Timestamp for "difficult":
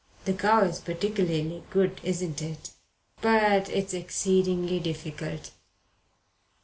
4.79-5.51